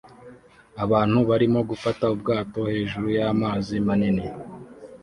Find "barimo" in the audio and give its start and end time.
1.29-1.59